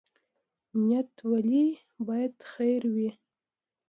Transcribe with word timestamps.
نیت 0.85 1.11
ولې 1.29 1.65
باید 2.07 2.33
خیر 2.51 2.81
وي؟ 2.93 3.09